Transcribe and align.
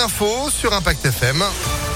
l'info 0.00 0.48
sur 0.50 0.72
Impact 0.72 1.04
FM. 1.04 1.89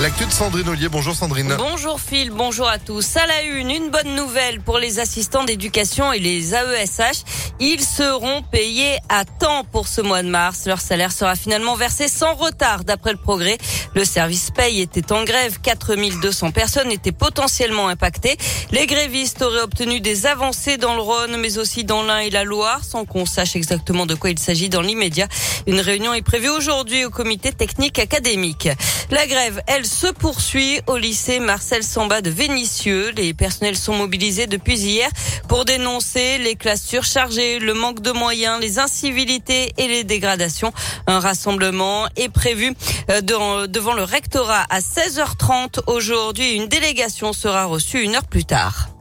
L'actu 0.00 0.26
de 0.26 0.30
Sandrine 0.30 0.68
Ollier. 0.68 0.88
Bonjour 0.88 1.12
Sandrine. 1.12 1.56
Bonjour 1.58 2.00
Phil, 2.00 2.30
bonjour 2.30 2.68
à 2.68 2.78
tous. 2.78 3.16
À 3.16 3.26
la 3.26 3.42
une, 3.42 3.68
une 3.68 3.90
bonne 3.90 4.14
nouvelle 4.14 4.60
pour 4.60 4.78
les 4.78 5.00
assistants 5.00 5.42
d'éducation 5.42 6.12
et 6.12 6.20
les 6.20 6.54
AESH. 6.54 7.24
Ils 7.58 7.82
seront 7.82 8.42
payés 8.42 8.98
à 9.08 9.24
temps 9.24 9.64
pour 9.64 9.88
ce 9.88 10.00
mois 10.00 10.22
de 10.22 10.28
mars. 10.28 10.66
Leur 10.66 10.80
salaire 10.80 11.10
sera 11.10 11.34
finalement 11.34 11.74
versé 11.74 12.06
sans 12.06 12.34
retard 12.34 12.84
d'après 12.84 13.10
le 13.10 13.18
progrès. 13.18 13.58
Le 13.96 14.04
service 14.04 14.52
paye 14.52 14.80
était 14.80 15.10
en 15.10 15.24
grève. 15.24 15.58
4200 15.60 16.52
personnes 16.52 16.92
étaient 16.92 17.10
potentiellement 17.10 17.88
impactées. 17.88 18.36
Les 18.70 18.86
grévistes 18.86 19.42
auraient 19.42 19.62
obtenu 19.62 20.00
des 20.00 20.26
avancées 20.26 20.76
dans 20.76 20.94
le 20.94 21.00
Rhône, 21.00 21.38
mais 21.38 21.58
aussi 21.58 21.82
dans 21.82 22.04
l'Ain 22.04 22.20
et 22.20 22.30
la 22.30 22.44
Loire, 22.44 22.84
sans 22.84 23.04
qu'on 23.04 23.26
sache 23.26 23.56
exactement 23.56 24.06
de 24.06 24.14
quoi 24.14 24.30
il 24.30 24.38
s'agit 24.38 24.68
dans 24.68 24.82
l'immédiat. 24.82 25.26
Une 25.66 25.80
réunion 25.80 26.14
est 26.14 26.22
prévue 26.22 26.50
aujourd'hui 26.50 27.04
au 27.04 27.10
comité 27.10 27.50
technique 27.50 27.98
académique. 27.98 28.68
La 29.10 29.26
grève, 29.26 29.60
elle, 29.66 29.87
se 29.88 30.06
poursuit 30.06 30.80
au 30.86 30.96
lycée 30.96 31.40
Marcel 31.40 31.82
Samba 31.82 32.20
de 32.20 32.30
Vénissieux. 32.30 33.10
Les 33.16 33.32
personnels 33.32 33.76
sont 33.76 33.94
mobilisés 33.94 34.46
depuis 34.46 34.78
hier 34.78 35.08
pour 35.48 35.64
dénoncer 35.64 36.38
les 36.38 36.56
classes 36.56 36.84
surchargées, 36.84 37.58
le 37.58 37.74
manque 37.74 38.00
de 38.00 38.12
moyens, 38.12 38.60
les 38.60 38.78
incivilités 38.78 39.72
et 39.78 39.88
les 39.88 40.04
dégradations. 40.04 40.72
Un 41.06 41.20
rassemblement 41.20 42.06
est 42.16 42.28
prévu 42.28 42.74
euh, 43.10 43.20
devant 43.22 43.94
le 43.94 44.02
rectorat 44.02 44.66
à 44.68 44.80
16h30 44.80 45.80
aujourd'hui. 45.86 46.52
Une 46.52 46.68
délégation 46.68 47.32
sera 47.32 47.64
reçue 47.64 48.02
une 48.02 48.14
heure 48.14 48.26
plus 48.26 48.44
tard. 48.44 48.97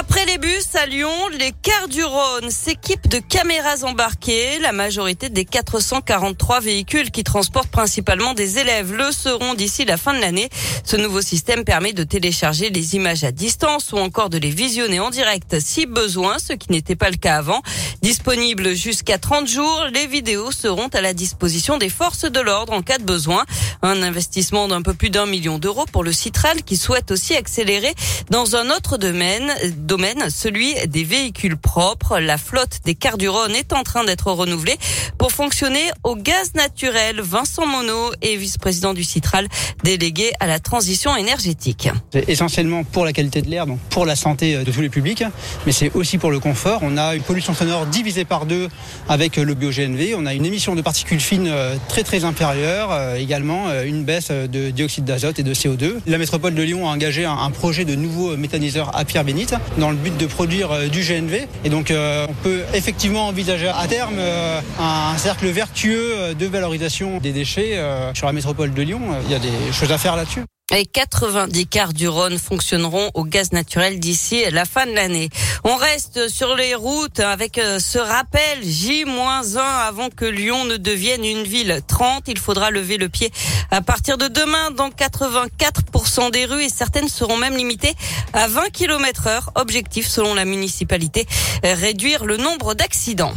Après 0.00 0.24
les 0.24 0.38
bus 0.38 0.74
à 0.76 0.86
Lyon, 0.86 1.12
les 1.38 1.52
cars 1.52 1.86
du 1.86 2.02
Rhône 2.02 2.50
s'équipent 2.50 3.06
de 3.08 3.18
caméras 3.18 3.84
embarquées. 3.84 4.58
La 4.60 4.72
majorité 4.72 5.28
des 5.28 5.44
443 5.44 6.60
véhicules 6.60 7.10
qui 7.10 7.22
transportent 7.22 7.70
principalement 7.70 8.32
des 8.32 8.58
élèves 8.58 8.94
le 8.94 9.12
seront 9.12 9.52
d'ici 9.52 9.84
la 9.84 9.98
fin 9.98 10.14
de 10.14 10.20
l'année. 10.20 10.48
Ce 10.84 10.96
nouveau 10.96 11.20
système 11.20 11.64
permet 11.64 11.92
de 11.92 12.02
télécharger 12.02 12.70
les 12.70 12.96
images 12.96 13.24
à 13.24 13.30
distance 13.30 13.92
ou 13.92 13.98
encore 13.98 14.30
de 14.30 14.38
les 14.38 14.48
visionner 14.48 15.00
en 15.00 15.10
direct 15.10 15.60
si 15.60 15.84
besoin, 15.84 16.38
ce 16.38 16.54
qui 16.54 16.72
n'était 16.72 16.96
pas 16.96 17.10
le 17.10 17.16
cas 17.16 17.36
avant. 17.36 17.60
Disponible 18.00 18.74
jusqu'à 18.74 19.18
30 19.18 19.46
jours, 19.46 19.84
les 19.92 20.06
vidéos 20.06 20.50
seront 20.50 20.88
à 20.88 21.02
la 21.02 21.12
disposition 21.12 21.76
des 21.76 21.90
forces 21.90 22.24
de 22.24 22.40
l'ordre 22.40 22.72
en 22.72 22.80
cas 22.80 22.96
de 22.96 23.04
besoin. 23.04 23.44
Un 23.82 24.02
investissement 24.02 24.66
d'un 24.66 24.80
peu 24.80 24.94
plus 24.94 25.10
d'un 25.10 25.26
million 25.26 25.58
d'euros 25.58 25.84
pour 25.92 26.04
le 26.04 26.12
Citral 26.12 26.62
qui 26.62 26.78
souhaite 26.78 27.10
aussi 27.10 27.36
accélérer 27.36 27.94
dans 28.30 28.56
un 28.56 28.70
autre 28.70 28.96
domaine 28.96 29.52
domaine, 29.90 30.30
celui 30.30 30.72
des 30.86 31.02
véhicules 31.02 31.56
propres. 31.56 32.20
La 32.20 32.38
flotte 32.38 32.78
des 32.84 32.96
Rhône 33.26 33.56
est 33.56 33.72
en 33.72 33.82
train 33.82 34.04
d'être 34.04 34.30
renouvelée 34.30 34.78
pour 35.18 35.32
fonctionner 35.32 35.82
au 36.04 36.14
gaz 36.14 36.54
naturel. 36.54 37.20
Vincent 37.20 37.66
Monod 37.66 38.16
est 38.22 38.36
vice-président 38.36 38.94
du 38.94 39.02
Citral, 39.02 39.48
délégué 39.82 40.30
à 40.38 40.46
la 40.46 40.60
transition 40.60 41.16
énergétique. 41.16 41.88
C'est 42.12 42.28
essentiellement 42.28 42.84
pour 42.84 43.04
la 43.04 43.12
qualité 43.12 43.42
de 43.42 43.50
l'air, 43.50 43.66
donc 43.66 43.80
pour 43.90 44.06
la 44.06 44.14
santé 44.14 44.62
de 44.62 44.70
tous 44.70 44.80
les 44.80 44.90
publics, 44.90 45.24
mais 45.66 45.72
c'est 45.72 45.90
aussi 45.94 46.18
pour 46.18 46.30
le 46.30 46.38
confort. 46.38 46.78
On 46.82 46.96
a 46.96 47.16
une 47.16 47.24
pollution 47.24 47.52
sonore 47.52 47.86
divisée 47.86 48.24
par 48.24 48.46
deux 48.46 48.68
avec 49.08 49.38
le 49.38 49.54
bio-GNV. 49.54 50.14
On 50.16 50.24
a 50.24 50.34
une 50.34 50.46
émission 50.46 50.76
de 50.76 50.82
particules 50.82 51.18
fines 51.18 51.48
euh, 51.48 51.74
très 51.88 52.04
très 52.04 52.22
inférieure, 52.22 52.92
euh, 52.92 53.16
également 53.16 53.66
euh, 53.66 53.82
une 53.82 54.04
baisse 54.04 54.30
de 54.30 54.70
dioxyde 54.70 55.04
d'azote 55.04 55.40
et 55.40 55.42
de 55.42 55.52
CO2. 55.52 55.94
La 56.06 56.18
métropole 56.18 56.54
de 56.54 56.62
Lyon 56.62 56.88
a 56.88 56.92
engagé 56.92 57.24
un 57.24 57.50
projet 57.50 57.84
de 57.84 57.96
nouveau 57.96 58.36
méthaniseur 58.36 58.96
à 58.96 59.04
Pierre-Bénite 59.04 59.56
dans 59.80 59.90
le 59.90 59.96
but 59.96 60.16
de 60.16 60.26
produire 60.26 60.70
euh, 60.70 60.86
du 60.86 61.00
GNV. 61.00 61.48
Et 61.64 61.70
donc 61.70 61.90
euh, 61.90 62.26
on 62.28 62.34
peut 62.34 62.62
effectivement 62.74 63.26
envisager 63.26 63.68
à 63.68 63.88
terme 63.88 64.14
euh, 64.18 64.60
un 64.78 65.18
cercle 65.18 65.46
vertueux 65.48 66.34
de 66.38 66.46
valorisation 66.46 67.18
des 67.18 67.32
déchets 67.32 67.80
sur 68.14 68.26
la 68.26 68.32
métropole 68.32 68.72
de 68.72 68.82
Lyon. 68.82 69.00
Il 69.24 69.32
y 69.32 69.34
a 69.34 69.38
des 69.38 69.72
choses 69.72 69.90
à 69.90 69.98
faire 69.98 70.16
là-dessus. 70.16 70.42
Et 70.72 70.86
90 70.86 71.66
cars 71.66 71.92
du 71.92 72.08
Rhône 72.08 72.38
fonctionneront 72.38 73.10
au 73.14 73.24
gaz 73.24 73.50
naturel 73.50 73.98
d'ici 73.98 74.44
la 74.52 74.64
fin 74.64 74.86
de 74.86 74.92
l'année. 74.92 75.28
On 75.64 75.74
reste 75.74 76.28
sur 76.28 76.54
les 76.54 76.76
routes 76.76 77.18
avec 77.18 77.60
ce 77.80 77.98
rappel 77.98 78.62
J-1 78.62 79.58
avant 79.58 80.10
que 80.10 80.24
Lyon 80.24 80.64
ne 80.66 80.76
devienne 80.76 81.24
une 81.24 81.42
ville 81.42 81.80
30. 81.88 82.28
Il 82.28 82.38
faudra 82.38 82.70
lever 82.70 82.98
le 82.98 83.08
pied 83.08 83.32
à 83.72 83.80
partir 83.80 84.16
de 84.16 84.28
demain 84.28 84.70
dans 84.70 84.90
84% 84.90 86.30
des 86.30 86.44
rues 86.44 86.62
et 86.62 86.68
certaines 86.68 87.08
seront 87.08 87.36
même 87.36 87.56
limitées 87.56 87.94
à 88.32 88.46
20 88.46 88.70
km 88.72 89.26
heure. 89.26 89.50
Objectif 89.56 90.06
selon 90.06 90.34
la 90.34 90.44
municipalité, 90.44 91.26
réduire 91.64 92.24
le 92.24 92.36
nombre 92.36 92.74
d'accidents. 92.74 93.34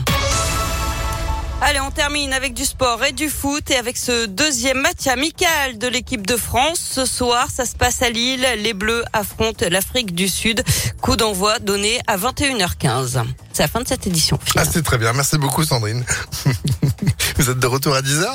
Allez, 1.74 1.82
on 1.82 1.90
termine 1.90 2.34
avec 2.34 2.54
du 2.54 2.66
sport 2.66 3.04
et 3.04 3.14
du 3.14 3.30
foot 3.30 3.72
et 3.72 3.78
avec 3.78 3.98
ce 3.98 4.28
deuxième 4.28 4.80
match 4.80 5.08
amical 5.08 5.80
de 5.80 5.88
l'équipe 5.88 6.28
de 6.28 6.36
France. 6.36 6.80
Ce 6.80 7.04
soir, 7.04 7.48
ça 7.52 7.66
se 7.66 7.76
passe 7.76 8.04
à 8.04 8.12
Lille. 8.12 8.46
Les 8.60 8.74
Bleus 8.74 9.04
affrontent 9.12 9.66
l'Afrique 9.72 10.14
du 10.14 10.30
Sud. 10.30 10.64
Coup 11.02 11.16
d'envoi 11.16 11.58
donné 11.58 12.00
à 12.06 12.16
21h15. 12.16 13.24
C'est 13.54 13.64
la 13.64 13.68
fin 13.68 13.82
de 13.82 13.88
cette 13.88 14.06
édition. 14.06 14.38
Ah, 14.56 14.66
c'est 14.72 14.84
très 14.84 15.00
bien. 15.00 15.14
Merci 15.14 15.40
beaucoup, 15.40 15.64
Sandrine. 15.64 16.06
Vous 17.38 17.50
êtes 17.50 17.58
de 17.58 17.68
retour 17.68 17.96
à 17.96 18.04
10h 18.04 18.28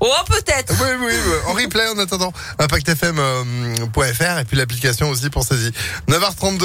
Oh, 0.00 0.10
peut-être. 0.26 0.72
Oui, 0.80 0.88
oui, 0.98 1.12
en 1.48 1.52
replay 1.52 1.86
en 1.88 1.98
attendant. 1.98 2.32
ImpactFM.fr 2.58 4.38
et 4.38 4.44
puis 4.46 4.56
l'application 4.56 5.10
aussi 5.10 5.28
pour 5.28 5.44
saisie. 5.44 5.72
9h32. 6.08 6.64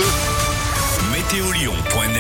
Météolion.net 1.11 2.11